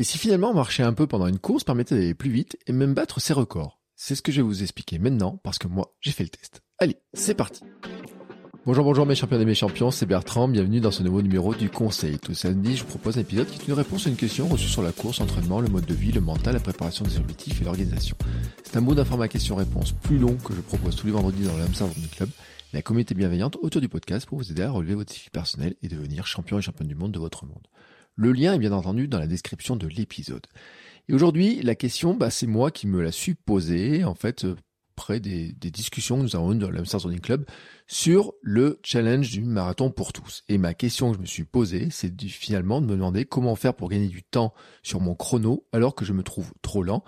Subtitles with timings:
[0.00, 2.94] Et si finalement marcher un peu pendant une course permettait d'aller plus vite et même
[2.94, 3.80] battre ses records?
[3.96, 6.62] C'est ce que je vais vous expliquer maintenant parce que moi j'ai fait le test.
[6.78, 7.64] Allez, c'est parti
[8.64, 11.68] Bonjour, bonjour mes champions et mes champions, c'est Bertrand, bienvenue dans ce nouveau numéro du
[11.68, 12.20] Conseil.
[12.20, 14.68] Tout samedi, je vous propose un épisode qui est une réponse à une question reçue
[14.68, 17.64] sur la course, l'entraînement, le mode de vie, le mental, la préparation des objectifs et
[17.64, 18.16] l'organisation.
[18.62, 21.64] C'est un mot d'information question-réponse plus long que je propose tous les vendredis dans le
[21.64, 22.28] Hamster Club,
[22.72, 25.88] la communauté bienveillante autour du podcast pour vous aider à relever votre défi personnel et
[25.88, 27.66] devenir champion et championne du monde de votre monde.
[28.18, 30.44] Le lien est bien entendu dans la description de l'épisode.
[31.08, 34.56] Et aujourd'hui, la question, bah, c'est moi qui me la suis posée, en fait, euh,
[34.96, 37.46] près des, discussions que nous avons eues dans l'Amsterdam Running Club
[37.86, 40.42] sur le challenge du marathon pour tous.
[40.48, 43.74] Et ma question que je me suis posée, c'est finalement de me demander comment faire
[43.74, 47.04] pour gagner du temps sur mon chrono alors que je me trouve trop lent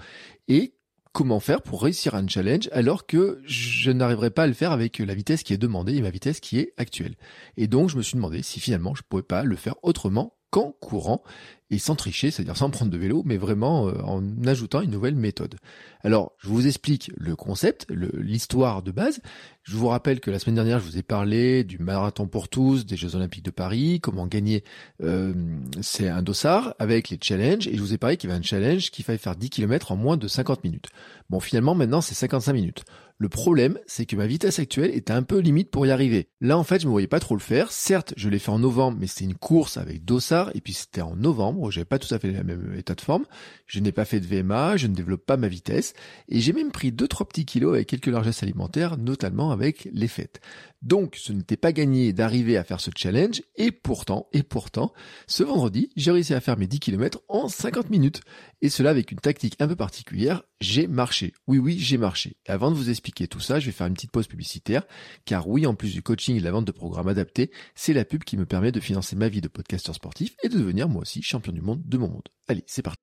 [0.47, 0.77] et
[1.13, 5.01] comment faire pour réussir un challenge alors que je n'arriverai pas à le faire avec
[5.01, 7.17] la vitesse qui est demandée et ma vitesse qui est actuelle.
[7.57, 10.37] Et donc je me suis demandé si finalement je ne pouvais pas le faire autrement
[10.51, 11.23] qu'en courant
[11.71, 15.15] et sans tricher, c'est-à-dire sans prendre de vélo, mais vraiment euh, en ajoutant une nouvelle
[15.15, 15.55] méthode.
[16.03, 19.21] Alors, je vous explique le concept, l'histoire de base.
[19.63, 22.87] Je vous rappelle que la semaine dernière, je vous ai parlé du marathon pour tous,
[22.87, 24.65] des Jeux Olympiques de Paris, comment gagner,
[25.03, 25.33] euh,
[25.81, 28.43] c'est un dossard avec les challenges, et je vous ai parlé qu'il y avait un
[28.43, 30.89] challenge qu'il fallait faire 10 km en moins de 50 minutes.
[31.29, 32.85] Bon, finalement, maintenant, c'est 55 minutes.
[33.21, 36.31] Le problème, c'est que ma vitesse actuelle était un peu limite pour y arriver.
[36.41, 37.71] Là, en fait, je me voyais pas trop le faire.
[37.71, 41.03] Certes, je l'ai fait en novembre, mais c'était une course avec Dossard, et puis c'était
[41.03, 43.27] en novembre, j'avais pas tout à fait le même état de forme.
[43.67, 45.93] Je n'ai pas fait de VMA, je ne développe pas ma vitesse,
[46.31, 50.41] et j'ai même pris 2-3 petits kilos avec quelques largesses alimentaires, notamment avec les fêtes.
[50.81, 54.95] Donc, ce n'était pas gagné d'arriver à faire ce challenge, et pourtant, et pourtant,
[55.27, 58.23] ce vendredi, j'ai réussi à faire mes 10 km en 50 minutes.
[58.63, 61.33] Et cela avec une tactique un peu particulière, j'ai marché.
[61.47, 62.37] Oui, oui, j'ai marché.
[62.47, 64.87] Avant de vous expliquer tout ça, je vais faire une petite pause publicitaire,
[65.25, 68.05] car oui, en plus du coaching et de la vente de programmes adaptés, c'est la
[68.05, 71.03] pub qui me permet de financer ma vie de podcasteur sportif et de devenir moi
[71.03, 72.29] aussi champion du monde de mon monde.
[72.49, 73.03] Allez, c'est parti.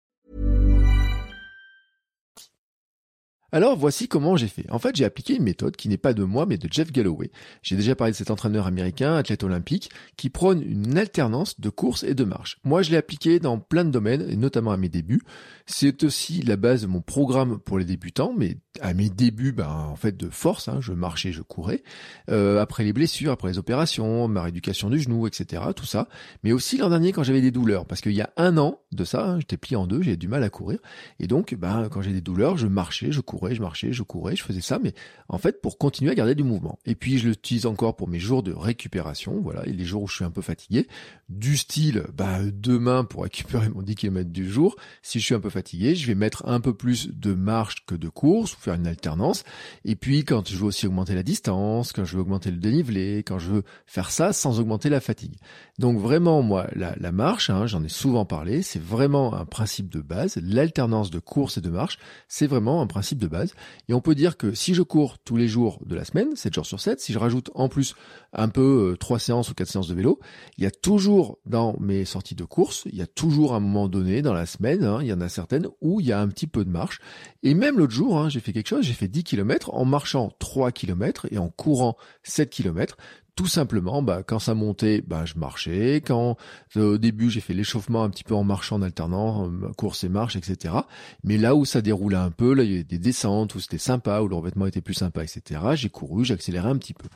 [3.53, 4.65] Alors voici comment j'ai fait.
[4.71, 7.31] En fait, j'ai appliqué une méthode qui n'est pas de moi mais de Jeff Galloway.
[7.61, 12.03] J'ai déjà parlé de cet entraîneur américain, athlète olympique, qui prône une alternance de course
[12.03, 12.59] et de marche.
[12.63, 15.23] Moi, je l'ai appliqué dans plein de domaines, et notamment à mes débuts.
[15.65, 19.69] C'est aussi la base de mon programme pour les débutants, mais à mes débuts, ben,
[19.69, 21.83] en fait, de force, hein, je marchais, je courais.
[22.29, 26.07] Euh, après les blessures, après les opérations, ma rééducation du genou, etc., tout ça.
[26.43, 29.03] Mais aussi l'an dernier quand j'avais des douleurs, parce qu'il y a un an de
[29.03, 30.79] ça, hein, j'étais plié en deux, j'ai du mal à courir.
[31.19, 34.35] Et donc, ben, quand j'ai des douleurs, je marchais, je courais je marchais, je courais,
[34.35, 34.93] je faisais ça, mais
[35.27, 36.79] en fait pour continuer à garder du mouvement.
[36.85, 40.07] Et puis je l'utilise encore pour mes jours de récupération, voilà, et les jours où
[40.07, 40.87] je suis un peu fatigué,
[41.29, 45.39] du style, bah demain pour récupérer mon 10 km du jour, si je suis un
[45.39, 48.75] peu fatigué, je vais mettre un peu plus de marche que de course, ou faire
[48.75, 49.43] une alternance.
[49.85, 53.23] Et puis quand je veux aussi augmenter la distance, quand je veux augmenter le dénivelé,
[53.25, 55.35] quand je veux faire ça sans augmenter la fatigue.
[55.79, 59.99] Donc vraiment, moi, la, marche, hein, j'en ai souvent parlé, c'est vraiment un principe de
[59.99, 60.37] base.
[60.43, 63.53] L'alternance de course et de marche, c'est vraiment un principe de base.
[63.89, 66.53] Et on peut dire que si je cours tous les jours de la semaine, 7
[66.53, 67.95] jours sur 7, si je rajoute en plus
[68.33, 70.19] un peu euh, trois séances ou quatre séances de vélo,
[70.57, 73.87] il y a toujours dans mes sorties de course, il y a toujours un moment
[73.87, 76.27] donné dans la semaine, hein, il y en a certaines où il y a un
[76.27, 76.99] petit peu de marche.
[77.43, 80.31] Et même l'autre jour, hein, j'ai fait quelque chose, j'ai fait 10 km en marchant
[80.39, 82.97] 3 km et en courant 7 km
[83.35, 86.01] tout simplement, bah, quand ça montait, bah, je marchais.
[86.05, 86.37] Quand
[86.75, 90.03] euh, au début j'ai fait l'échauffement un petit peu en marchant, en alternant euh, course
[90.03, 90.75] et marche, etc.
[91.23, 93.77] Mais là où ça déroulait un peu, là il y avait des descentes où c'était
[93.77, 95.61] sympa, où le revêtement était plus sympa, etc.
[95.75, 97.07] J'ai couru, j'ai accéléré un petit peu.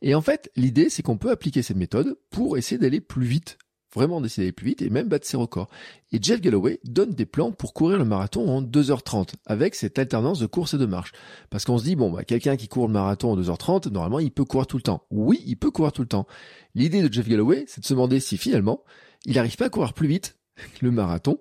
[0.00, 3.58] Et en fait, l'idée c'est qu'on peut appliquer cette méthode pour essayer d'aller plus vite
[3.94, 5.68] vraiment décider d'aller plus vite et même battre ses records.
[6.12, 10.38] Et Jeff Galloway donne des plans pour courir le marathon en 2h30 avec cette alternance
[10.38, 11.12] de course et de marche.
[11.50, 14.30] Parce qu'on se dit, bon, bah, quelqu'un qui court le marathon en 2h30, normalement, il
[14.30, 15.04] peut courir tout le temps.
[15.10, 16.26] Oui, il peut courir tout le temps.
[16.74, 18.82] L'idée de Jeff Galloway, c'est de se demander si finalement,
[19.24, 20.38] il n'arrive pas à courir plus vite
[20.80, 21.38] le marathon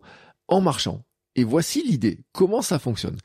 [0.48, 1.04] en marchant.
[1.36, 2.26] Et voici l'idée.
[2.32, 3.18] Comment ça fonctionne?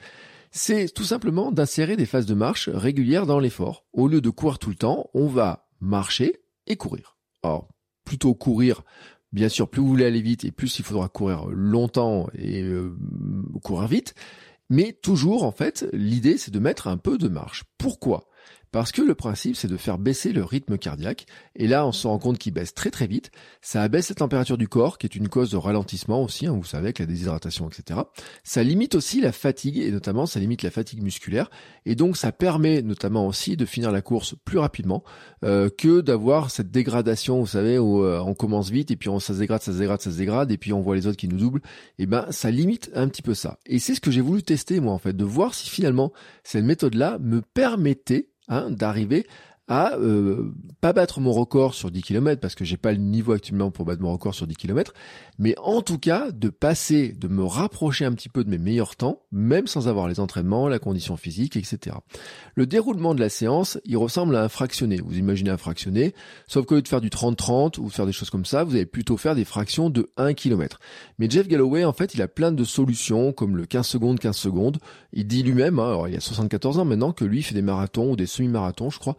[0.51, 3.85] C'est tout simplement d'insérer des phases de marche régulières dans l'effort.
[3.93, 7.17] Au lieu de courir tout le temps, on va marcher et courir.
[7.43, 7.69] Alors,
[8.05, 8.83] plutôt courir
[9.33, 12.97] Bien sûr, plus vous voulez aller vite et plus il faudra courir longtemps et euh,
[13.63, 14.15] courir vite.
[14.71, 17.65] Mais toujours, en fait, l'idée, c'est de mettre un peu de marche.
[17.79, 18.29] Pourquoi?
[18.73, 21.27] Parce que le principe, c'est de faire baisser le rythme cardiaque.
[21.57, 23.31] Et là, on se rend compte qu'il baisse très très vite.
[23.63, 26.65] Ça abaisse la température du corps, qui est une cause de ralentissement aussi, hein, vous
[26.65, 28.01] savez, avec la déshydratation, etc.
[28.45, 31.51] Ça limite aussi la fatigue, et notamment ça limite la fatigue musculaire.
[31.87, 35.03] Et donc ça permet notamment aussi de finir la course plus rapidement
[35.45, 39.19] euh, que d'avoir cette dégradation, vous savez, où euh, on commence vite et puis on,
[39.19, 41.17] ça se dégrade, ça se dégrade, ça se dégrade, et puis on voit les autres
[41.17, 41.63] qui nous doublent.
[41.99, 43.59] Et ben ça limite un petit peu ça.
[43.67, 46.13] Et c'est ce que j'ai voulu tester moi en fait, de voir si finalement
[46.45, 49.27] cette méthode-là me permettait hein, d'arriver
[49.69, 53.33] à euh, pas battre mon record sur 10 km parce que j'ai pas le niveau
[53.33, 54.95] actuellement pour battre mon record sur 10 km,
[55.39, 58.97] mais en tout cas de passer, de me rapprocher un petit peu de mes meilleurs
[58.97, 61.97] temps, même sans avoir les entraînements, la condition physique, etc.
[62.55, 65.01] Le déroulement de la séance, il ressemble à un fractionné.
[65.05, 66.15] Vous imaginez un fractionné,
[66.47, 68.87] sauf qu'au lieu de faire du 30-30 ou faire des choses comme ça, vous allez
[68.87, 70.81] plutôt faire des fractions de 1 km.
[71.19, 74.37] Mais Jeff Galloway, en fait, il a plein de solutions comme le 15 secondes, 15
[74.37, 74.79] secondes.
[75.13, 78.13] Il dit lui-même, hein, alors il a 74 ans maintenant, que lui fait des marathons
[78.13, 79.17] ou des semi-marathons, je crois,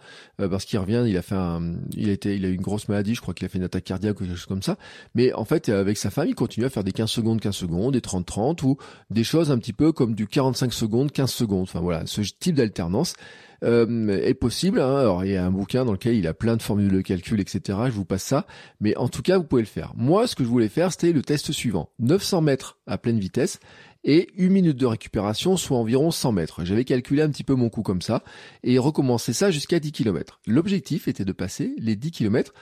[0.48, 2.88] parce qu'il revient, il a fait un, il a été, il a eu une grosse
[2.88, 4.78] maladie, je crois qu'il a fait une attaque cardiaque ou quelque chose comme ça.
[5.16, 7.94] Mais en fait, avec sa femme, il continue à faire des 15 secondes, 15 secondes,
[7.94, 8.78] des 30-30 ou
[9.10, 11.64] des choses un petit peu comme du 45 secondes, 15 secondes.
[11.64, 13.16] Enfin voilà, ce type d'alternance.
[13.64, 14.80] Euh, est possible.
[14.80, 14.96] Hein.
[14.96, 17.42] Alors il y a un bouquin dans lequel il a plein de formules de calcul,
[17.42, 17.78] etc.
[17.88, 18.46] Je vous passe ça,
[18.80, 19.92] mais en tout cas vous pouvez le faire.
[19.98, 23.60] Moi, ce que je voulais faire, c'était le test suivant 900 mètres à pleine vitesse
[24.04, 26.66] et une minute de récupération, soit environ 100 mètres.
[26.66, 28.24] J'avais calculé un petit peu mon coup comme ça
[28.64, 30.40] et recommencer ça jusqu'à 10 km.
[30.48, 32.54] L'objectif était de passer les 10 km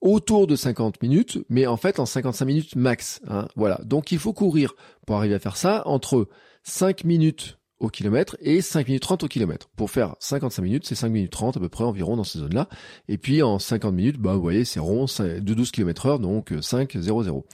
[0.00, 3.20] autour de 50 minutes, mais en fait en 55 minutes max.
[3.28, 3.80] Hein, voilà.
[3.84, 4.74] Donc il faut courir
[5.06, 6.28] pour arriver à faire ça entre
[6.62, 9.68] 5 minutes au kilomètre et 5 minutes 30 au kilomètre.
[9.76, 12.68] Pour faire 55 minutes, c'est 5 minutes 30 à peu près environ dans ces zones-là.
[13.08, 16.54] Et puis en 50 minutes, bah vous voyez, c'est rond de 12 km heure, donc
[16.60, 17.44] 5, 0, 0.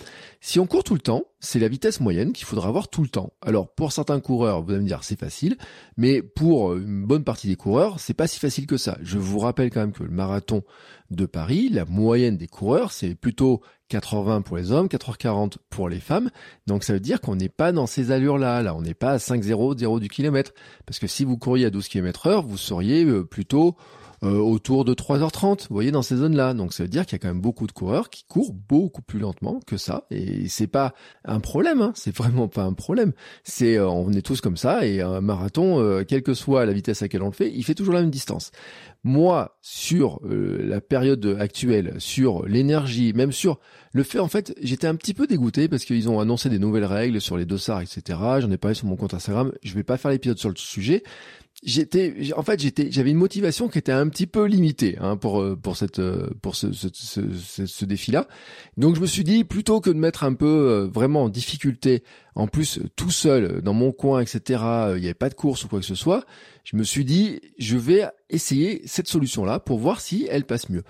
[0.41, 3.09] Si on court tout le temps, c'est la vitesse moyenne qu'il faudra avoir tout le
[3.09, 3.33] temps.
[3.43, 5.57] Alors pour certains coureurs, vous allez me dire c'est facile,
[5.97, 8.97] mais pour une bonne partie des coureurs, c'est pas si facile que ça.
[9.03, 10.63] Je vous rappelle quand même que le marathon
[11.11, 13.61] de Paris, la moyenne des coureurs, c'est plutôt
[13.91, 16.31] 4h20 pour les hommes, 4h40 pour les femmes.
[16.69, 18.63] Donc ça veut dire qu'on n'est pas dans ces allures-là.
[18.63, 20.53] Là, on n'est pas à 5,0 du kilomètre.
[20.87, 23.77] Parce que si vous couriez à 12 km heure, vous seriez euh, plutôt
[24.23, 26.55] euh, autour de 3h30, vous voyez, dans ces zones-là.
[26.55, 29.03] Donc ça veut dire qu'il y a quand même beaucoup de coureurs qui courent beaucoup
[29.03, 30.07] plus lentement que ça.
[30.11, 31.93] Et c'est pas un problème, hein.
[31.95, 33.13] c'est vraiment pas un problème.
[33.45, 37.03] C'est euh, on est tous comme ça et un marathon, quelle que soit la vitesse
[37.03, 38.51] à laquelle on le fait, il fait toujours la même distance.
[39.05, 43.59] Moi, sur la période actuelle, sur l'énergie, même sur
[43.93, 46.85] le fait, en fait, j'étais un petit peu dégoûté parce qu'ils ont annoncé des nouvelles
[46.85, 48.19] règles sur les dossards, etc.
[48.41, 49.53] J'en ai parlé sur mon compte Instagram.
[49.63, 51.03] Je vais pas faire l'épisode sur le sujet.
[51.65, 55.41] J'étais, en fait, j'étais, j'avais une motivation qui était un petit peu limitée hein, pour
[55.41, 58.27] euh, pour cette euh, pour ce, ce, ce, ce défi-là.
[58.77, 62.03] Donc je me suis dit plutôt que de mettre un peu euh, vraiment en difficulté,
[62.35, 64.61] en plus tout seul dans mon coin, etc.
[64.97, 66.27] Il n'y avait pas de course ou quoi que ce soit.
[66.65, 70.83] Je me suis dit je vais essayer cette solution-là pour voir si elle passe mieux.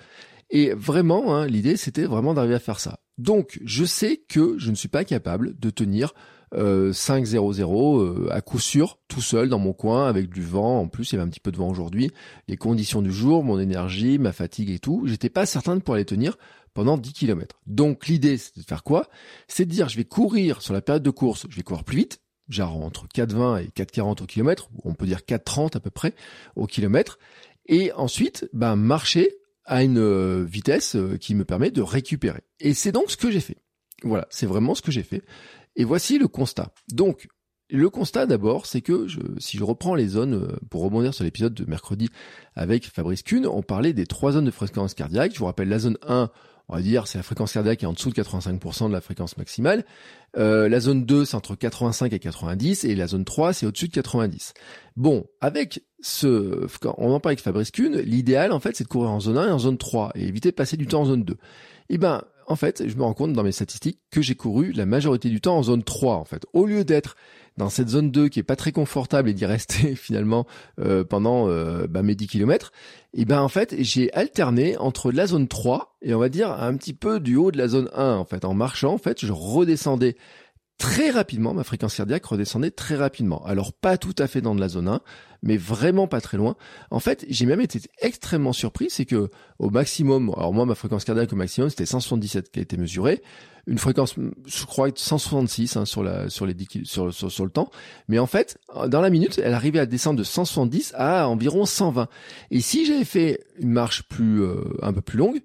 [0.48, 3.00] Et vraiment, hein, l'idée, c'était vraiment d'arriver à faire ça.
[3.18, 6.12] Donc, je sais que je ne suis pas capable de tenir
[6.54, 10.80] euh, 5-0-0 euh, à coup sûr, tout seul dans mon coin, avec du vent.
[10.80, 12.10] En plus, il y avait un petit peu de vent aujourd'hui.
[12.48, 15.02] Les conditions du jour, mon énergie, ma fatigue et tout.
[15.06, 16.36] J'étais pas certain de pouvoir les tenir
[16.74, 17.60] pendant 10 km.
[17.66, 19.08] Donc, l'idée, c'est de faire quoi?
[19.48, 21.96] C'est de dire, je vais courir sur la période de course, je vais courir plus
[21.96, 26.14] vite, genre entre 4,20 et 4,40 au kilomètre, on peut dire 4,30 à peu près
[26.56, 27.18] au kilomètre.
[27.66, 32.40] Et ensuite, ben, marcher à une euh, vitesse euh, qui me permet de récupérer.
[32.60, 33.58] Et c'est donc ce que j'ai fait.
[34.02, 35.22] Voilà, c'est vraiment ce que j'ai fait.
[35.76, 36.72] Et voici le constat.
[36.92, 37.28] Donc,
[37.70, 39.06] le constat d'abord, c'est que
[39.38, 42.10] si je reprends les zones, euh, pour rebondir sur l'épisode de mercredi
[42.54, 45.32] avec Fabrice Kuhn, on parlait des trois zones de fréquence cardiaque.
[45.32, 46.30] Je vous rappelle la zone 1,
[46.68, 49.38] on va dire, c'est la fréquence cardiaque est en dessous de 85% de la fréquence
[49.38, 49.84] maximale.
[50.36, 53.88] Euh, la zone 2, c'est entre 85 et 90, et la zone 3, c'est au-dessus
[53.88, 54.52] de 90.
[54.96, 56.66] Bon, avec ce,
[56.98, 59.48] on en parle avec Fabrice Kuhn, l'idéal, en fait, c'est de courir en zone 1
[59.48, 61.36] et en zone 3, et éviter de passer du temps en zone 2.
[61.88, 62.22] Eh ben,
[62.52, 65.40] en fait, je me rends compte dans mes statistiques que j'ai couru la majorité du
[65.40, 66.44] temps en zone 3, en fait.
[66.52, 67.16] Au lieu d'être
[67.56, 70.46] dans cette zone 2 qui est pas très confortable et d'y rester finalement
[70.78, 72.72] euh, pendant euh, bah, mes 10 km,
[73.14, 76.74] et ben en fait j'ai alterné entre la zone 3 et on va dire un
[76.76, 80.16] petit peu du haut de la zone 1 en marchant en je redescendais
[80.82, 83.40] très rapidement, ma fréquence cardiaque redescendait très rapidement.
[83.46, 85.00] Alors pas tout à fait dans de la zone 1,
[85.44, 86.56] mais vraiment pas très loin.
[86.90, 91.04] En fait, j'ai même été extrêmement surpris, c'est que au maximum, alors moi ma fréquence
[91.04, 93.22] cardiaque au maximum c'était 177 qui a été mesurée,
[93.68, 97.70] une fréquence, je crois 166 hein, sur la sur les 10 sur, sur, le temps,
[98.08, 98.58] mais en fait
[98.88, 102.08] dans la minute elle arrivait à descendre de 170 à environ 120.
[102.50, 105.42] Et si j'avais fait une marche plus euh, un peu plus longue,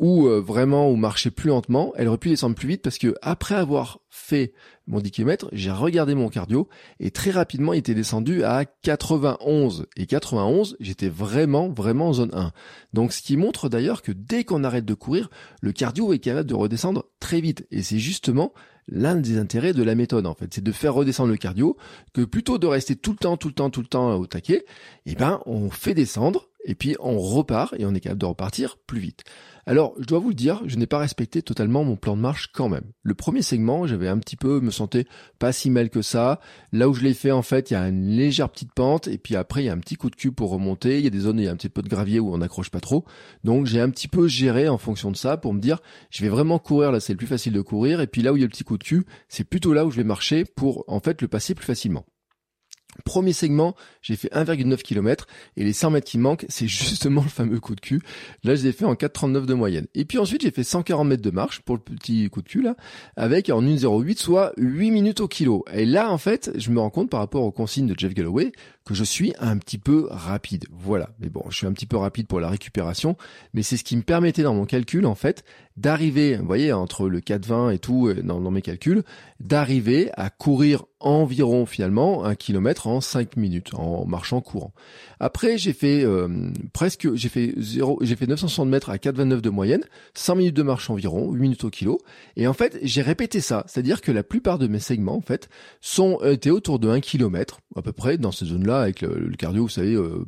[0.00, 3.14] ou euh, vraiment ou marcher plus lentement, elle aurait pu descendre plus vite parce que
[3.20, 4.54] après avoir fait
[4.86, 6.68] mon 10 km, j'ai regardé mon cardio
[7.00, 12.30] et très rapidement il était descendu à 91 et 91, j'étais vraiment vraiment en zone
[12.32, 12.52] 1.
[12.94, 15.28] Donc ce qui montre d'ailleurs que dès qu'on arrête de courir,
[15.60, 17.66] le cardio est capable de redescendre très vite.
[17.70, 18.54] Et c'est justement
[18.88, 21.76] l'un des intérêts de la méthode en fait, c'est de faire redescendre le cardio
[22.14, 24.64] que plutôt de rester tout le temps tout le temps tout le temps au taquet,
[25.04, 28.76] eh ben on fait descendre et puis on repart et on est capable de repartir
[28.86, 29.24] plus vite.
[29.66, 32.50] Alors, je dois vous le dire, je n'ai pas respecté totalement mon plan de marche
[32.52, 32.92] quand même.
[33.02, 35.04] Le premier segment, j'avais un petit peu, me sentais
[35.38, 36.40] pas si mal que ça.
[36.72, 39.18] Là où je l'ai fait, en fait, il y a une légère petite pente, et
[39.18, 40.98] puis après, il y a un petit coup de cul pour remonter.
[40.98, 42.34] Il y a des zones où il y a un petit peu de gravier où
[42.34, 43.04] on n'accroche pas trop.
[43.44, 45.78] Donc, j'ai un petit peu géré en fonction de ça pour me dire,
[46.10, 48.36] je vais vraiment courir, là, c'est le plus facile de courir, et puis là où
[48.36, 50.44] il y a le petit coup de cul, c'est plutôt là où je vais marcher
[50.44, 52.06] pour, en fait, le passer plus facilement.
[53.04, 57.28] Premier segment, j'ai fait 1,9 km et les 100 mètres qui manquent, c'est justement le
[57.28, 58.02] fameux coup de cul.
[58.44, 59.86] Là, je l'ai fait en 4,39 de moyenne.
[59.94, 62.62] Et puis ensuite, j'ai fait 140 mètres de marche pour le petit coup de cul
[62.62, 62.76] là,
[63.16, 65.64] avec en 1,08, soit 8 minutes au kilo.
[65.72, 68.52] Et là, en fait, je me rends compte par rapport aux consignes de Jeff Galloway
[68.84, 70.66] que je suis un petit peu rapide.
[70.70, 71.10] Voilà.
[71.20, 73.16] Mais bon, je suis un petit peu rapide pour la récupération,
[73.54, 75.44] mais c'est ce qui me permettait dans mon calcul, en fait,
[75.80, 79.02] d'arriver, vous voyez, entre le 4,20 et tout, euh, dans, mes calculs,
[79.40, 84.74] d'arriver à courir environ finalement un kilomètre en 5 minutes en marchant courant.
[85.18, 89.48] Après j'ai fait euh, presque j'ai fait 0 j'ai fait 960 mètres à 4,29 de
[89.48, 89.82] moyenne,
[90.12, 92.00] 100 minutes de marche environ, 8 minutes au kilo
[92.36, 95.48] et en fait j'ai répété ça, c'est-à-dire que la plupart de mes segments en fait
[95.80, 99.30] sont euh, étaient autour de 1 km à peu près dans ces zones-là avec le,
[99.38, 100.26] cardio vous savez euh,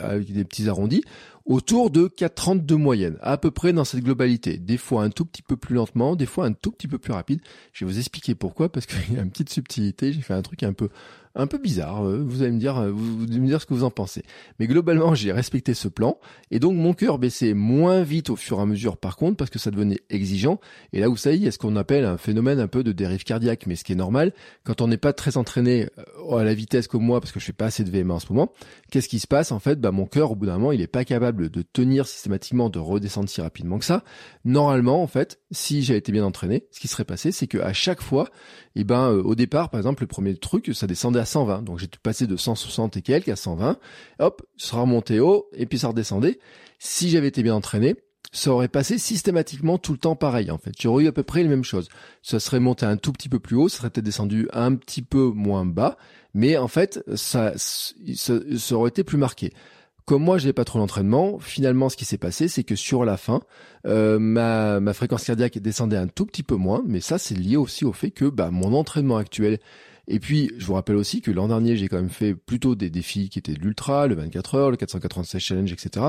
[0.00, 1.02] avec des petits arrondis
[1.48, 4.58] autour de 4,30 de moyenne, à peu près dans cette globalité.
[4.58, 7.12] Des fois un tout petit peu plus lentement, des fois un tout petit peu plus
[7.12, 7.40] rapide.
[7.72, 10.12] Je vais vous expliquer pourquoi, parce qu'il y a une petite subtilité.
[10.12, 10.90] J'ai fait un truc un peu
[11.38, 12.04] un peu bizarre.
[12.04, 14.22] Euh, vous allez me dire, euh, vous, allez me dire ce que vous en pensez.
[14.58, 16.18] Mais globalement, j'ai respecté ce plan
[16.50, 18.96] et donc mon cœur baissait moins vite au fur et à mesure.
[18.96, 20.60] Par contre, parce que ça devenait exigeant.
[20.92, 22.92] Et là, vous savez, il y a ce qu'on appelle un phénomène un peu de
[22.92, 24.32] dérive cardiaque, mais ce qui est normal
[24.64, 26.02] quand on n'est pas très entraîné euh,
[26.36, 28.32] à la vitesse comme moi, parce que je fais pas assez de VMA en ce
[28.32, 28.52] moment.
[28.90, 29.80] Qu'est-ce qui se passe en fait?
[29.80, 32.78] Bah, mon cœur, au bout d'un moment, il est pas capable de tenir systématiquement, de
[32.78, 34.04] redescendre si rapidement que ça.
[34.44, 37.72] Normalement, en fait, si j'avais été bien entraîné, ce qui serait passé, c'est que à
[37.72, 38.28] chaque fois,
[38.76, 41.62] eh ben, au départ, par exemple, le premier truc, ça descendait à 120.
[41.62, 43.78] Donc j'ai passé de 160 et quelques à 120.
[44.18, 46.38] Hop, ça remonté haut et puis ça redescendait.
[46.78, 47.96] Si j'avais été bien entraîné,
[48.32, 50.72] ça aurait passé systématiquement tout le temps pareil en fait.
[50.78, 51.88] J'aurais eu à peu près les mêmes choses.
[52.22, 55.02] Ça serait monté un tout petit peu plus haut, ça serait peut-être descendu un petit
[55.02, 55.96] peu moins bas,
[56.34, 58.34] mais en fait ça, ça,
[58.72, 59.52] aurait été plus marqué.
[60.04, 61.38] Comme moi, j'ai pas trop l'entraînement.
[61.38, 63.42] Finalement, ce qui s'est passé, c'est que sur la fin,
[63.84, 67.58] euh, ma, ma fréquence cardiaque descendait un tout petit peu moins, mais ça, c'est lié
[67.58, 69.58] aussi au fait que bah, mon entraînement actuel
[70.10, 72.88] et puis, je vous rappelle aussi que l'an dernier, j'ai quand même fait plutôt des
[72.88, 76.06] défis qui étaient de l'ultra, le 24 heures, le 496 challenge, etc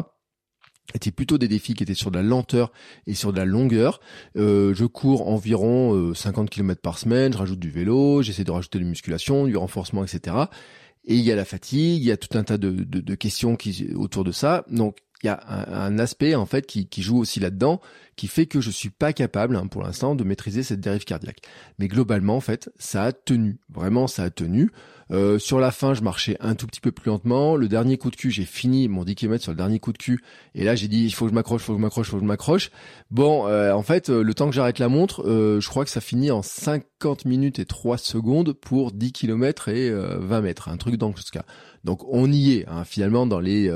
[0.94, 2.72] étaient plutôt des défis qui étaient sur de la lenteur
[3.08, 4.00] et sur de la longueur.
[4.38, 8.52] Euh, je cours environ 50 euh, km par semaine, je rajoute du vélo, j'essaie de
[8.52, 10.36] rajouter de la musculation, du renforcement, etc.
[11.06, 13.16] Et il y a la fatigue, il y a tout un tas de, de, de
[13.16, 14.66] questions qui autour de ça.
[14.70, 17.82] Donc il y a un, aspect en fait qui, qui joue aussi là-dedans,
[18.16, 21.42] qui fait que je suis pas capable hein, pour l'instant de maîtriser cette dérive cardiaque.
[21.78, 24.72] Mais globalement en fait, ça a tenu, vraiment ça a tenu.
[25.12, 27.56] Euh, sur la fin, je marchais un tout petit peu plus lentement.
[27.56, 29.98] Le dernier coup de cul, j'ai fini mon 10 km sur le dernier coup de
[29.98, 30.24] cul.
[30.54, 32.24] Et là, j'ai dit, il faut que je m'accroche, faut que je m'accroche, faut que
[32.24, 32.72] je m'accroche.
[33.10, 36.02] Bon, euh, en fait, euh, le temps que j'arrête la montre, je crois que ça
[36.02, 40.70] finit en 50 minutes et 3 secondes pour 10 km et 20 mètres.
[40.70, 41.46] Un truc dans ce cas.
[41.84, 43.72] Donc on y est, hein, finalement, dans les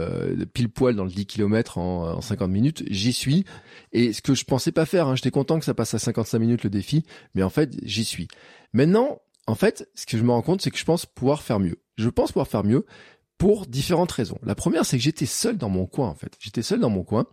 [0.54, 2.84] pile poil dans le 10 km en, 50 minutes.
[2.90, 3.46] J'y suis.
[3.92, 6.40] Et ce que je pensais pas faire, hein, j'étais content que ça passe à 55
[6.40, 8.28] minutes le défi, mais en fait, j'y suis.
[8.74, 11.60] Maintenant, en fait, ce que je me rends compte, c'est que je pense pouvoir faire
[11.60, 11.80] mieux.
[11.98, 12.86] Je pense pouvoir faire mieux
[13.38, 14.38] pour différentes raisons.
[14.44, 16.34] La première, c'est que j'étais seul dans mon coin, en fait.
[16.40, 17.26] J'étais seul dans mon coin.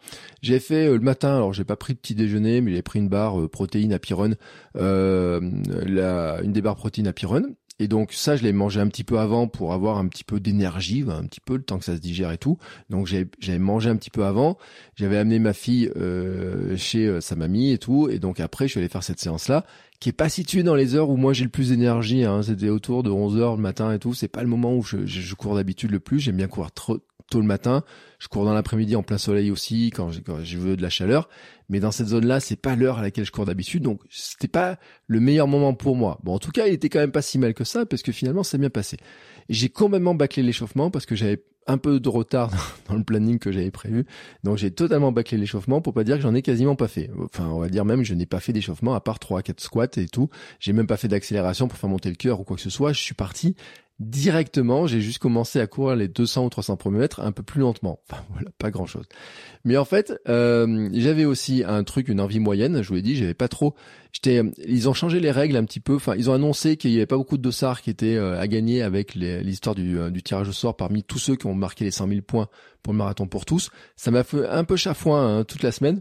[0.43, 2.99] J'ai fait euh, le matin, alors j'ai pas pris de petit déjeuner, mais j'ai pris
[2.99, 4.37] une barre euh, protéine à Pyrone,
[4.77, 7.55] euh, une des barres protéines à Pyrone.
[7.81, 10.39] Et donc ça, je l'ai mangé un petit peu avant pour avoir un petit peu
[10.39, 12.59] d'énergie, un petit peu le temps que ça se digère et tout.
[12.91, 14.59] Donc j'avais mangé un petit peu avant.
[14.97, 18.11] J'avais amené ma fille euh, chez euh, sa mamie et tout.
[18.11, 19.65] Et donc après, je suis allé faire cette séance-là,
[19.99, 22.25] qui est pas située dans les heures où moi j'ai le plus d'énergie.
[22.25, 22.43] Hein.
[22.43, 24.13] C'était autour de 11 heures le matin et tout.
[24.13, 26.21] C'est pas le moment où je, je, je cours d'habitude le plus.
[26.21, 26.99] J'aime bien courir trop,
[27.31, 27.83] tôt le matin.
[28.21, 31.29] Je cours dans l'après-midi en plein soleil aussi quand je, veux de la chaleur.
[31.71, 34.79] Mais dans cette zone-là, c'est pas l'heure à laquelle je cours d'habitude, donc c'était pas
[35.07, 36.21] le meilleur moment pour moi.
[36.23, 38.13] Bon, en tout cas, il était quand même pas si mal que ça parce que
[38.13, 38.99] finalement, c'est bien passé.
[39.49, 42.51] J'ai complètement bâclé l'échauffement parce que j'avais un peu de retard
[42.89, 44.05] dans le planning que j'avais prévu.
[44.45, 47.11] Donc j'ai totalement bâclé l'échauffement pour pas dire que j'en ai quasiment pas fait.
[47.19, 49.61] Enfin, on va dire même je n'ai pas fait d'échauffement à part 3 à 4
[49.61, 50.29] squats et tout.
[50.59, 52.93] J'ai même pas fait d'accélération pour faire monter le cœur ou quoi que ce soit.
[52.93, 53.57] Je suis parti
[54.01, 57.61] directement, j'ai juste commencé à courir les 200 ou 300 premiers mètres un peu plus
[57.61, 58.01] lentement.
[58.11, 59.05] Enfin voilà, pas grand chose.
[59.65, 62.83] Mais en fait, euh, j'avais aussi un truc, une envie moyenne.
[62.83, 63.75] Je vous l'ai dit, j'avais pas trop.
[64.13, 65.97] J'étais, ils ont changé les règles un petit peu.
[65.97, 68.49] Enfin, ils ont annoncé qu'il y avait pas beaucoup de dossards qui étaient euh, à
[68.49, 71.85] gagner avec l'histoire du, euh, du, tirage au sort parmi tous ceux qui ont marqué
[71.85, 72.49] les 100 000 points
[72.83, 73.71] pour le marathon pour tous.
[73.97, 76.01] Ça m'a fait un peu chafouin hein, toute la semaine.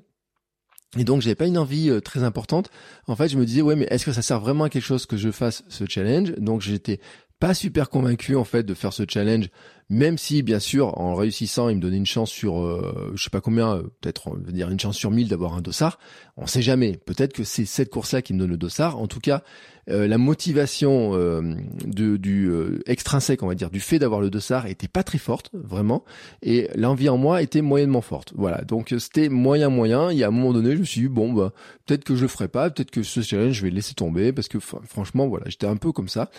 [0.97, 2.71] Et donc j'avais pas une envie euh, très importante.
[3.07, 5.05] En fait, je me disais ouais, mais est-ce que ça sert vraiment à quelque chose
[5.05, 6.33] que je fasse ce challenge?
[6.37, 6.99] Donc j'étais
[7.39, 9.49] pas super convaincu en fait de faire ce challenge,
[9.89, 13.29] même si bien sûr en réussissant il me donnait une chance sur euh, je sais
[13.29, 15.99] pas combien, euh, peut-être on va dire une chance sur mille d'avoir un dossard.
[16.35, 16.99] On sait jamais.
[17.05, 18.97] Peut-être que c'est cette course-là qui me donne le dossard.
[18.97, 19.43] En tout cas,
[19.89, 22.51] euh, la motivation de, du
[22.85, 26.03] extrinsèque, on va dire, du fait d'avoir le dossard était pas très forte vraiment,
[26.41, 28.33] et l'envie en moi était moyennement forte.
[28.35, 28.61] Voilà.
[28.63, 30.09] Donc c'était moyen moyen.
[30.09, 31.53] Et à un moment donné, je me suis dit bon bah
[31.85, 34.33] peut-être que je le ferai pas, peut-être que ce challenge je vais le laisser tomber
[34.33, 36.29] parce que franchement voilà, j'étais un peu comme ça.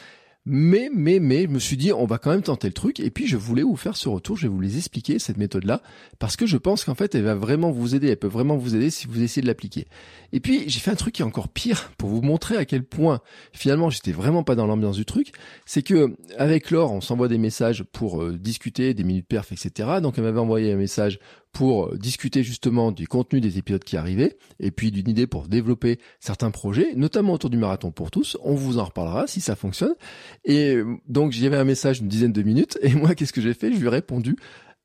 [0.46, 2.98] Mais, mais, mais, je me suis dit, on va quand même tenter le truc.
[2.98, 4.38] Et puis, je voulais vous faire ce retour.
[4.38, 5.82] Je vais vous les expliquer, cette méthode-là.
[6.18, 8.08] Parce que je pense qu'en fait, elle va vraiment vous aider.
[8.08, 9.86] Elle peut vraiment vous aider si vous essayez de l'appliquer.
[10.32, 12.84] Et puis, j'ai fait un truc qui est encore pire pour vous montrer à quel
[12.84, 13.20] point,
[13.52, 15.32] finalement, j'étais vraiment pas dans l'ambiance du truc.
[15.66, 20.00] C'est que, avec Laure, on s'envoie des messages pour euh, discuter des minutes perf, etc.
[20.00, 21.18] Donc, elle m'avait envoyé un message
[21.52, 25.98] pour discuter justement du contenu des épisodes qui arrivaient et puis d'une idée pour développer
[26.20, 28.36] certains projets, notamment autour du marathon pour tous.
[28.42, 29.94] On vous en reparlera si ça fonctionne.
[30.44, 30.78] Et
[31.08, 33.72] donc j'y avais un message d'une dizaine de minutes et moi qu'est-ce que j'ai fait?
[33.72, 34.36] Je lui ai répondu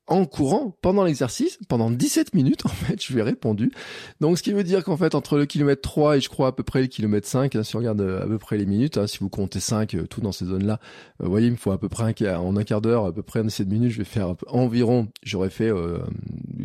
[0.08, 3.72] en courant pendant l'exercice, pendant 17 minutes en fait, je lui ai répondu.
[4.20, 6.52] Donc ce qui veut dire qu'en fait entre le kilomètre 3 et je crois à
[6.52, 8.98] peu près le kilomètre 5, hein, si on regarde euh, à peu près les minutes,
[8.98, 10.80] hein, si vous comptez 5 euh, tout dans ces zones-là,
[11.20, 13.12] euh, vous voyez il me faut à peu près un, en un quart d'heure, à
[13.12, 15.70] peu près en 17 minutes, je vais faire environ, j'aurais fait,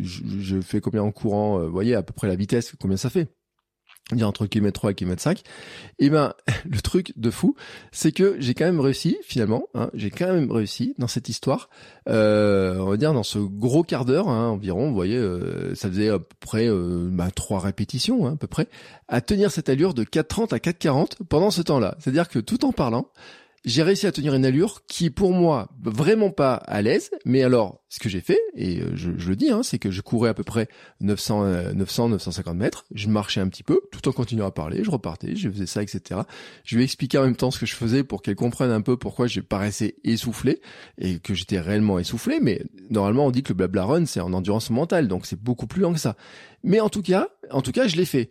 [0.00, 3.10] je, je, fais combien en courant, vous voyez à peu près la vitesse, combien ça
[3.10, 3.28] fait
[4.16, 5.42] dire entre kilomètre 3 et kilomètre 5,
[5.98, 6.34] et ben
[6.70, 7.54] le truc de fou,
[7.90, 11.68] c'est que j'ai quand même réussi finalement, hein, j'ai quand même réussi dans cette histoire,
[12.08, 15.88] euh, on va dire dans ce gros quart d'heure hein, environ, vous voyez, euh, ça
[15.88, 18.68] faisait à peu près euh, bah, trois répétitions hein, à peu près,
[19.08, 21.96] à tenir cette allure de 4,30 à 4,40 pendant ce temps-là.
[21.98, 23.08] C'est-à-dire que tout en parlant,
[23.64, 27.10] j'ai réussi à tenir une allure qui pour moi vraiment pas à l'aise.
[27.24, 30.00] Mais alors, ce que j'ai fait, et euh, je, le dis, hein, c'est que je
[30.00, 30.68] courais à peu près
[31.00, 32.84] 900, 900, 950 mètres.
[32.94, 34.82] Je marchais un petit peu, tout en continuant à parler.
[34.82, 36.22] Je repartais, je faisais ça, etc.
[36.64, 38.80] Je lui ai expliqué en même temps ce que je faisais pour qu'elle comprenne un
[38.80, 40.60] peu pourquoi je paraissais essoufflé
[40.98, 42.38] et que j'étais réellement essoufflé.
[42.40, 45.66] Mais normalement, on dit que le blabla run, c'est en endurance mentale, donc c'est beaucoup
[45.66, 46.16] plus lent que ça.
[46.64, 48.30] Mais en tout cas, en tout cas, je l'ai fait.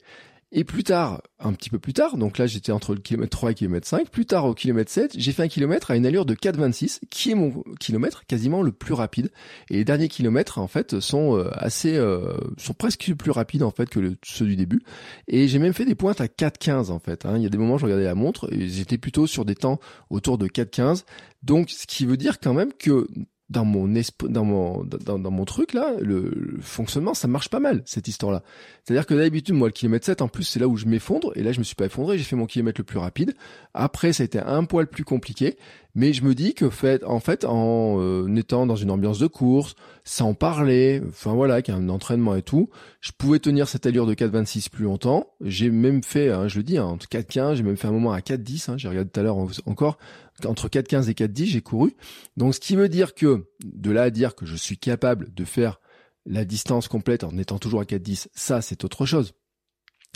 [0.54, 3.50] Et plus tard, un petit peu plus tard, donc là j'étais entre le kilomètre 3
[3.50, 6.06] et le kilomètre 5, plus tard au kilomètre 7, j'ai fait un kilomètre à une
[6.06, 9.32] allure de 4,26, qui est mon kilomètre quasiment le plus rapide.
[9.70, 13.72] Et les derniers kilomètres, en fait, sont euh, assez, euh, sont presque plus rapides, en
[13.72, 14.82] fait, que ceux du début.
[15.30, 17.26] Et j'ai même fait des pointes à 4,15, en fait.
[17.26, 17.38] Hein.
[17.38, 19.80] Il y a des moments, je regardais la montre, et j'étais plutôt sur des temps
[20.10, 21.06] autour de 4,15.
[21.44, 23.08] Donc, ce qui veut dire quand même que
[23.52, 23.88] dans mon
[24.30, 28.44] dans mon dans, mon truc là, le, fonctionnement, ça marche pas mal cette histoire-là.
[28.84, 31.44] C'est-à-dire que d'habitude, moi, le kilomètre 7, en plus, c'est là où je m'effondre, et
[31.44, 33.36] là, je me suis pas effondré, j'ai fait mon kilomètre le plus rapide.
[33.74, 35.58] Après, ça a été un poil plus compliqué,
[35.96, 39.28] mais je me dis que fait, en fait, en euh, étant dans une ambiance de
[39.28, 42.70] course, sans parler, enfin voilà, avec un entraînement et tout,
[43.02, 45.28] je pouvais tenir cette allure de 4,26 plus longtemps.
[45.42, 48.14] J'ai même fait, hein, je le dis, hein, entre 4,15, j'ai même fait un moment
[48.14, 49.98] à 4,10, hein, j'ai regardé tout à l'heure encore,
[50.46, 51.96] entre 4,15 et 4,10, j'ai couru.
[52.38, 55.46] Donc, ce qui veut dire que, de là à dire que je suis capable de
[55.46, 55.80] faire
[56.26, 59.34] la distance complète en étant toujours à 4,10, ça, c'est autre chose.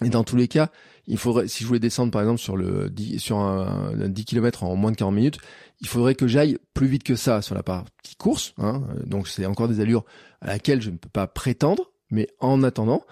[0.04, 0.72] Et dans tous les cas,
[1.08, 4.64] il faudrait, si je voulais descendre par exemple sur le 10, sur un, 10 km
[4.64, 5.38] en moins de 40 minutes,
[5.80, 8.54] il faudrait que j'aille plus vite que ça sur la partie course.
[8.58, 8.84] Hein.
[9.06, 10.04] Donc c'est encore des allures
[10.42, 11.92] à laquelle je ne peux pas prétendre.
[12.12, 13.04] Mais en attendant,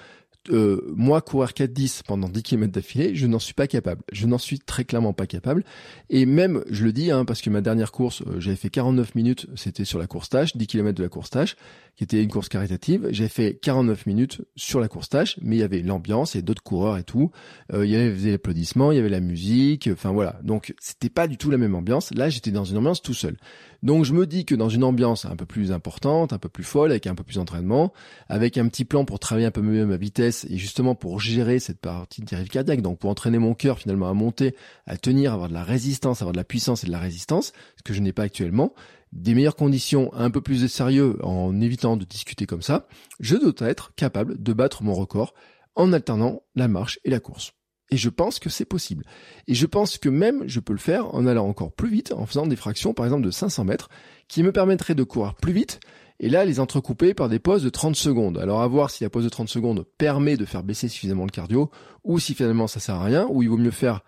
[0.49, 4.01] euh, moi courir 4-10 pendant 10 km d'affilée, je n'en suis pas capable.
[4.11, 5.63] Je n'en suis très clairement pas capable.
[6.09, 9.15] Et même, je le dis, hein, parce que ma dernière course, euh, j'avais fait 49
[9.15, 11.55] minutes, c'était sur la course tâche, 10 km de la course tâche,
[11.95, 13.07] qui était une course caritative.
[13.11, 16.63] J'ai fait 49 minutes sur la course tâche, mais il y avait l'ambiance, et d'autres
[16.63, 17.31] coureurs et tout.
[17.73, 20.39] Euh, il y avait des applaudissements, il y avait la musique, enfin voilà.
[20.43, 22.13] Donc c'était pas du tout la même ambiance.
[22.13, 23.37] Là, j'étais dans une ambiance tout seul.
[23.83, 26.63] Donc je me dis que dans une ambiance un peu plus importante, un peu plus
[26.63, 27.91] folle, avec un peu plus d'entraînement,
[28.29, 31.59] avec un petit plan pour travailler un peu mieux ma vitesse et justement pour gérer
[31.59, 34.55] cette partie de dérive cardiaque, donc pour entraîner mon cœur finalement à monter,
[34.87, 37.83] à tenir, avoir de la résistance, avoir de la puissance et de la résistance, ce
[37.83, 38.73] que je n'ai pas actuellement,
[39.11, 42.87] des meilleures conditions, un peu plus de sérieux en évitant de discuter comme ça,
[43.19, 45.33] je dois être capable de battre mon record
[45.75, 47.53] en alternant la marche et la course.
[47.93, 49.05] Et je pense que c'est possible.
[49.47, 52.25] Et je pense que même je peux le faire en allant encore plus vite, en
[52.25, 53.87] faisant des fractions par exemple de 500 mètres,
[54.27, 55.79] qui me permettraient de courir plus vite,
[56.19, 58.39] et là les entrecouper par des pauses de 30 secondes.
[58.39, 61.29] Alors à voir si la pause de 30 secondes permet de faire baisser suffisamment le
[61.29, 61.69] cardio,
[62.03, 64.01] ou si finalement ça sert à rien, ou il vaut mieux faire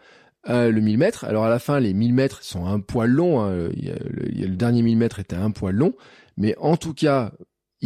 [0.50, 1.24] euh, le 1000 mètres.
[1.24, 3.44] Alors à la fin, les 1000 mètres sont un poil long.
[3.44, 3.52] Hein.
[3.52, 5.94] Le, le dernier 1000 mètres était un poil long,
[6.38, 7.34] mais en tout cas,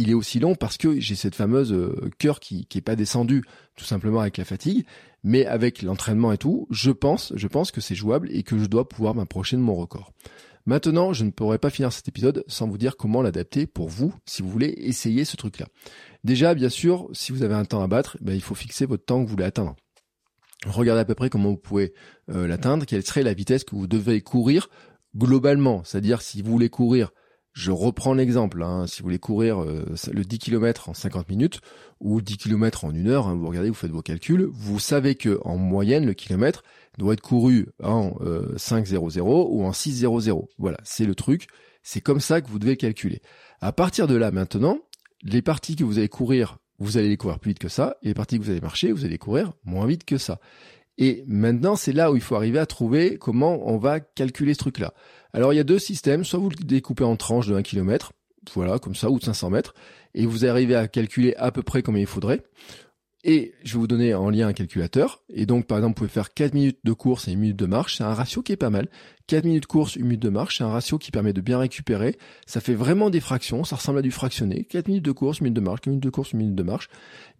[0.00, 2.96] il est aussi long parce que j'ai cette fameuse euh, cœur qui qui est pas
[2.96, 3.44] descendu
[3.76, 4.86] tout simplement avec la fatigue,
[5.22, 7.32] mais avec l'entraînement et tout, je pense,
[7.70, 10.12] que c'est jouable et que je dois pouvoir m'approcher de mon record.
[10.66, 14.14] Maintenant, je ne pourrais pas finir cet épisode sans vous dire comment l'adapter pour vous
[14.26, 15.66] si vous voulez essayer ce truc-là.
[16.24, 19.04] Déjà, bien sûr, si vous avez un temps à battre, ben, il faut fixer votre
[19.04, 19.76] temps que vous voulez atteindre.
[20.66, 21.94] Regardez à peu près comment vous pouvez
[22.30, 24.68] euh, l'atteindre, quelle serait la vitesse que vous devez courir
[25.16, 25.82] globalement.
[25.84, 27.10] C'est-à-dire si vous voulez courir
[27.52, 31.60] je reprends l'exemple, hein, si vous voulez courir euh, le 10 km en 50 minutes
[31.98, 35.16] ou 10 km en une heure, hein, vous regardez, vous faites vos calculs, vous savez
[35.16, 36.62] que en moyenne le kilomètre
[36.96, 40.46] doit être couru en euh, 5.00 ou en 6.00.
[40.58, 41.48] Voilà, c'est le truc,
[41.82, 43.20] c'est comme ça que vous devez calculer.
[43.60, 44.78] À partir de là maintenant,
[45.22, 48.08] les parties que vous allez courir, vous allez les courir plus vite que ça, et
[48.08, 50.38] les parties que vous allez marcher, vous allez courir moins vite que ça.
[51.00, 54.58] Et maintenant, c'est là où il faut arriver à trouver comment on va calculer ce
[54.58, 54.92] truc-là.
[55.32, 56.24] Alors, il y a deux systèmes.
[56.24, 58.12] Soit vous le découpez en tranches de 1 km,
[58.52, 59.74] voilà, comme ça, ou de 500 mètres,
[60.14, 62.42] et vous arrivez à calculer à peu près combien il faudrait.
[63.22, 65.22] Et je vais vous donner en lien un calculateur.
[65.28, 67.66] Et donc, par exemple, vous pouvez faire 4 minutes de course et 1 minute de
[67.66, 67.96] marche.
[67.98, 68.88] C'est un ratio qui est pas mal.
[69.26, 70.58] 4 minutes de course, 1 minute de marche.
[70.58, 72.16] C'est un ratio qui permet de bien récupérer.
[72.46, 73.62] Ça fait vraiment des fractions.
[73.64, 74.64] Ça ressemble à du fractionné.
[74.64, 76.62] 4 minutes de course, 1 minute de marche, 4 minutes de course, 1 minute de
[76.62, 76.88] marche.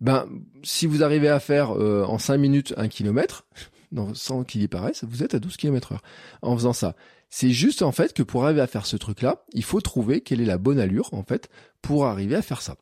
[0.03, 0.29] Ben,
[0.63, 3.47] si vous arrivez à faire euh, en 5 minutes 1 km,
[4.15, 6.03] sans qu'il y paraisse, vous êtes à 12 km heure
[6.43, 6.95] en faisant ça.
[7.31, 10.41] C'est juste en fait que pour arriver à faire ce truc-là, il faut trouver quelle
[10.41, 11.49] est la bonne allure en fait
[11.81, 12.77] pour arriver à faire ça.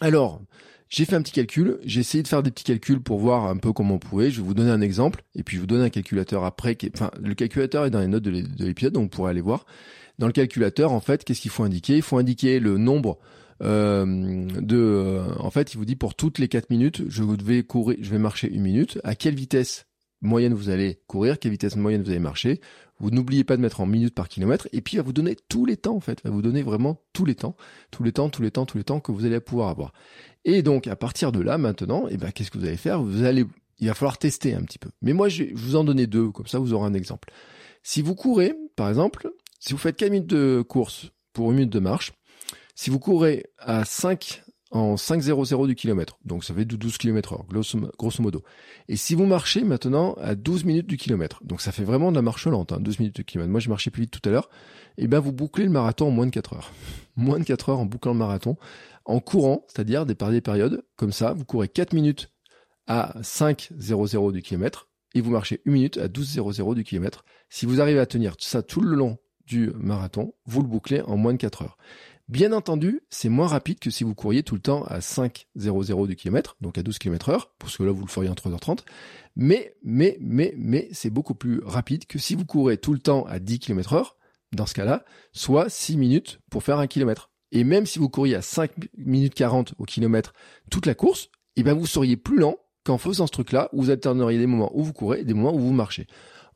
[0.00, 0.40] Alors,
[0.88, 3.56] j'ai fait un petit calcul, j'ai essayé de faire des petits calculs pour voir un
[3.56, 4.30] peu comment on pouvait.
[4.30, 6.76] Je vais vous donner un exemple et puis je vous donner un calculateur après.
[6.94, 9.66] Enfin, le calculateur est dans les notes de l'épisode, donc vous pourrez aller voir.
[10.18, 11.96] Dans le calculateur, en fait, qu'est-ce qu'il faut indiquer?
[11.96, 13.18] Il faut indiquer le nombre
[13.62, 14.04] euh,
[14.60, 14.76] de.
[14.76, 18.10] Euh, en fait, il vous dit pour toutes les 4 minutes, je vais courir, je
[18.10, 19.00] vais marcher une minute.
[19.04, 19.86] À quelle vitesse
[20.24, 22.60] moyenne vous allez courir, quelle vitesse moyenne vous allez marcher.
[22.98, 25.36] Vous n'oubliez pas de mettre en minutes par kilomètre, et puis il va vous donner
[25.48, 27.56] tous les temps en fait, il va vous donner vraiment tous les temps,
[27.90, 29.92] tous les temps, tous les temps, tous les temps que vous allez pouvoir avoir.
[30.44, 33.02] Et donc à partir de là maintenant, eh ben qu'est-ce que vous allez faire?
[33.02, 33.44] Vous allez,
[33.78, 34.90] il va falloir tester un petit peu.
[35.02, 37.30] Mais moi je vais vous en donner deux, comme ça vous aurez un exemple.
[37.82, 41.72] Si vous courez, par exemple, si vous faites 4 minutes de course pour une minute
[41.72, 42.12] de marche,
[42.76, 44.43] si vous courez à 5
[44.74, 46.18] en 5,00 du kilomètre.
[46.24, 48.42] Donc ça fait 12 km heure, grosso, modo.
[48.88, 52.16] Et si vous marchez maintenant à 12 minutes du kilomètre, donc ça fait vraiment de
[52.16, 53.52] la marche lente, hein, 12 minutes du kilomètre.
[53.52, 54.50] Moi, j'ai marché plus vite tout à l'heure.
[54.98, 56.72] Et eh ben, vous bouclez le marathon en moins de 4 heures.
[57.16, 58.56] moins de 4 heures en bouclant le marathon.
[59.04, 62.32] En courant, c'est-à-dire des, des périodes, comme ça, vous courez 4 minutes
[62.88, 67.24] à 5,00 du kilomètre et vous marchez 1 minute à 12,00 du kilomètre.
[67.48, 71.16] Si vous arrivez à tenir ça tout le long du marathon, vous le bouclez en
[71.16, 71.78] moins de 4 heures.
[72.28, 76.16] Bien entendu, c'est moins rapide que si vous couriez tout le temps à 5,00 du
[76.16, 78.78] kilomètre, donc à 12 km heure, parce que là vous le feriez en 3h30.
[79.36, 83.24] Mais, mais, mais, mais, c'est beaucoup plus rapide que si vous courez tout le temps
[83.26, 84.16] à 10 km heure,
[84.52, 87.30] dans ce cas-là, soit 6 minutes pour faire un kilomètre.
[87.52, 90.32] Et même si vous couriez à 5 minutes 40 au kilomètre
[90.70, 93.90] toute la course, eh ben vous seriez plus lent qu'en faisant ce truc-là, où vous
[93.90, 96.06] alterneriez des moments où vous courez et des moments où vous marchez.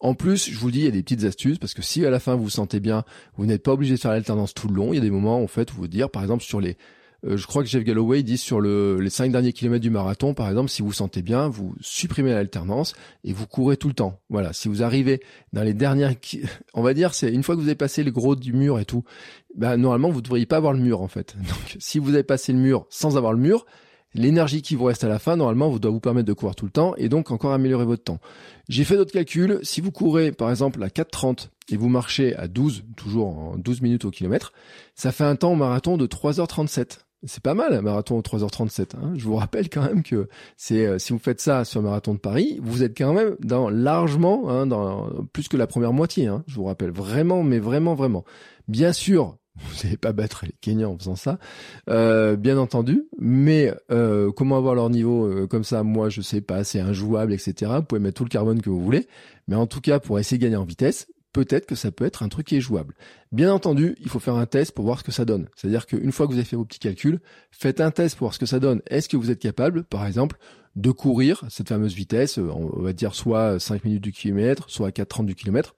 [0.01, 2.11] En plus, je vous dis, il y a des petites astuces parce que si à
[2.11, 3.05] la fin vous vous sentez bien,
[3.37, 4.93] vous n'êtes pas obligé de faire l'alternance tout le long.
[4.93, 6.77] Il y a des moments en fait où vous dire, par exemple sur les,
[7.27, 10.35] euh, je crois que Jeff Galloway dit sur le, les cinq derniers kilomètres du marathon,
[10.35, 14.21] par exemple, si vous sentez bien, vous supprimez l'alternance et vous courez tout le temps.
[14.31, 14.53] Voilà.
[14.53, 15.21] Si vous arrivez
[15.53, 16.15] dans les dernières,
[16.75, 18.85] on va dire, c'est une fois que vous avez passé le gros du mur et
[18.85, 19.05] tout,
[19.57, 21.37] ben normalement vous ne devriez pas avoir le mur en fait.
[21.39, 23.67] Donc si vous avez passé le mur sans avoir le mur,
[24.14, 26.64] l'énergie qui vous reste à la fin, normalement, vous doit vous permettre de courir tout
[26.64, 28.21] le temps et donc encore améliorer votre temps.
[28.68, 29.59] J'ai fait d'autres calculs.
[29.62, 33.83] Si vous courez, par exemple, à 4,30 et vous marchez à 12, toujours en 12
[33.83, 34.53] minutes au kilomètre,
[34.94, 37.01] ça fait un temps au marathon de 3h37.
[37.25, 38.97] C'est pas mal un marathon au 3h37.
[38.97, 39.12] Hein.
[39.16, 42.14] Je vous rappelle quand même que c'est euh, si vous faites ça sur le marathon
[42.14, 46.29] de Paris, vous êtes quand même dans largement hein, dans plus que la première moitié.
[46.29, 46.44] Hein.
[46.47, 48.25] Je vous rappelle vraiment, mais vraiment, vraiment.
[48.68, 51.38] Bien sûr, vous n'allez pas battre les Kenyans en faisant ça,
[51.88, 53.09] euh, bien entendu.
[53.18, 55.83] Mais euh, comment avoir leur niveau euh, comme ça?
[55.83, 57.73] Moi, je sais pas, c'est injouable, etc.
[57.77, 59.09] Vous pouvez mettre tout le carbone que vous voulez,
[59.47, 62.23] mais en tout cas, pour essayer de gagner en vitesse, peut-être que ça peut être
[62.23, 62.94] un truc qui est jouable.
[63.33, 65.49] Bien entendu, il faut faire un test pour voir ce que ça donne.
[65.57, 68.35] C'est-à-dire qu'une fois que vous avez fait vos petits calculs, faites un test pour voir
[68.35, 68.83] ce que ça donne.
[68.88, 70.37] Est-ce que vous êtes capable, par exemple,
[70.77, 75.27] de courir cette fameuse vitesse, on va dire soit 5 minutes du kilomètre, soit 4,30
[75.27, 75.75] du kilomètre?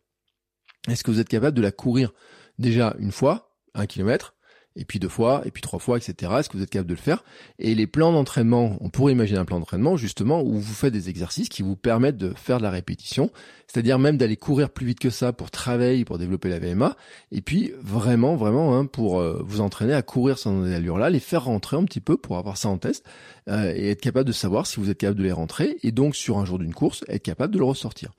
[0.88, 2.12] Est-ce que vous êtes capable de la courir
[2.58, 4.34] déjà une fois, un kilomètre,
[4.76, 6.32] et puis deux fois, et puis trois fois, etc.
[6.38, 7.24] Est-ce que vous êtes capable de le faire?
[7.58, 11.08] Et les plans d'entraînement, on pourrait imaginer un plan d'entraînement justement où vous faites des
[11.08, 13.30] exercices qui vous permettent de faire de la répétition,
[13.66, 16.96] c'est-à-dire même d'aller courir plus vite que ça pour travailler, pour développer la VMA,
[17.32, 21.44] et puis vraiment, vraiment, hein, pour euh, vous entraîner à courir sans allures-là, les faire
[21.44, 23.04] rentrer un petit peu pour avoir ça en test,
[23.48, 26.14] euh, et être capable de savoir si vous êtes capable de les rentrer, et donc
[26.14, 28.12] sur un jour d'une course, être capable de le ressortir.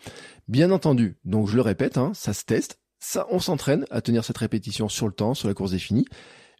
[0.50, 4.24] Bien entendu, donc je le répète, hein, ça se teste, ça, on s'entraîne à tenir
[4.24, 6.06] cette répétition sur le temps, sur la course définie.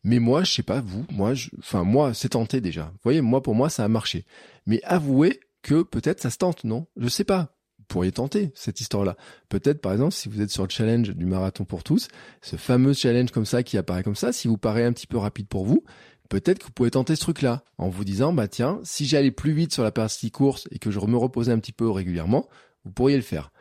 [0.04, 2.86] Mais moi, je sais pas vous, moi, je, enfin moi, c'est tenté déjà.
[2.86, 4.26] Vous voyez, moi pour moi, ça a marché.
[4.66, 6.88] Mais avouez que peut-être ça se tente, non?
[6.98, 7.56] Je sais pas.
[7.78, 9.16] Vous pourriez tenter cette histoire-là.
[9.50, 12.08] Peut-être, par exemple, si vous êtes sur le challenge du marathon pour tous,
[12.42, 15.18] ce fameux challenge comme ça qui apparaît comme ça, si vous paraît un petit peu
[15.18, 15.84] rapide pour vous,
[16.30, 19.52] peut-être que vous pouvez tenter ce truc-là en vous disant, bah tiens, si j'allais plus
[19.52, 22.48] vite sur la partie course et que je me reposais un petit peu régulièrement,
[22.86, 23.52] vous pourriez le faire.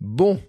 [0.00, 0.40] Bon,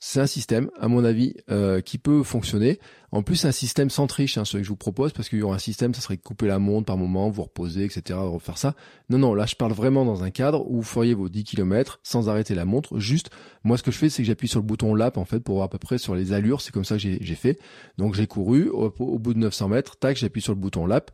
[0.00, 2.78] c'est un système, à mon avis, euh, qui peut fonctionner.
[3.10, 5.38] En plus, c'est un système sans triche, hein, ce que je vous propose, parce qu'il
[5.38, 8.58] y aura un système, ça serait couper la montre par moment, vous reposer, etc., refaire
[8.58, 8.74] ça.
[9.10, 11.98] Non, non, là, je parle vraiment dans un cadre où vous feriez vos 10 km
[12.04, 12.98] sans arrêter la montre.
[13.00, 13.30] Juste,
[13.64, 15.56] moi, ce que je fais, c'est que j'appuie sur le bouton lap, en fait, pour
[15.56, 16.60] voir à peu près sur les allures.
[16.60, 17.58] C'est comme ça que j'ai fait.
[17.96, 21.10] Donc, j'ai couru, au, bout de 900 mètres, tac, j'appuie sur le bouton lap.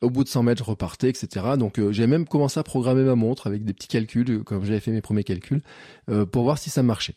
[0.00, 1.46] Au bout de 100 mètres, je repartais, etc.
[1.58, 4.80] Donc, euh, j'ai même commencé à programmer ma montre avec des petits calculs, comme j'avais
[4.80, 5.62] fait mes premiers calculs,
[6.10, 7.14] euh, pour voir si ça marchait.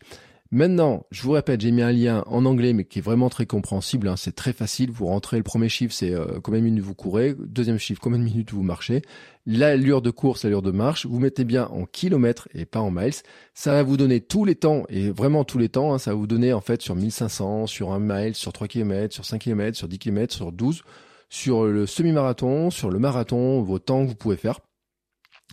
[0.53, 3.45] Maintenant, je vous répète, j'ai mis un lien en anglais, mais qui est vraiment très
[3.45, 4.09] compréhensible.
[4.09, 4.17] Hein.
[4.17, 4.91] c'est très facile.
[4.91, 7.37] Vous rentrez le premier chiffre, c'est euh, combien de minutes vous courez.
[7.39, 9.01] Deuxième chiffre, combien de minutes vous marchez.
[9.45, 11.05] L'allure de course, l'allure de marche.
[11.05, 13.13] Vous mettez bien en kilomètres et pas en miles.
[13.53, 15.93] Ça va vous donner tous les temps et vraiment tous les temps.
[15.93, 19.13] Hein, ça va vous donner en fait sur 1500, sur un mile, sur 3 km,
[19.13, 20.83] sur 5 km, sur 10 km, sur 12,
[21.29, 24.59] sur le semi-marathon, sur le marathon, vos temps que vous pouvez faire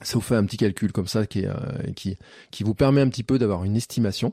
[0.02, 1.54] ça vous fait un petit calcul comme ça qui, euh,
[1.96, 2.18] qui,
[2.52, 4.32] qui vous permet un petit peu d'avoir une estimation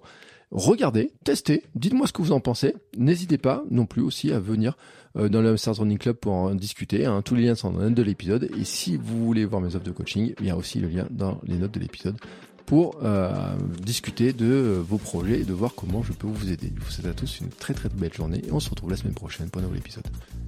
[0.56, 2.76] regardez, testez, dites-moi ce que vous en pensez.
[2.98, 4.78] N'hésitez pas non plus aussi à venir
[5.18, 7.06] euh, dans le Hamster Running Club pour en discuter.
[7.06, 7.22] Hein.
[7.22, 8.50] Tous les liens sont dans les notes de l'épisode.
[8.58, 11.08] Et si vous voulez voir mes offres de coaching, il y a aussi le lien
[11.12, 12.18] dans les notes de l'épisode
[12.65, 16.72] pour euh, discuter de vos projets et de voir comment je peux vous aider.
[16.76, 18.98] Je vous souhaite à tous une très très belle journée et on se retrouve la
[18.98, 20.06] semaine prochaine pour un nouvel épisode.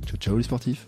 [0.08, 0.88] Ciao ciao les sportifs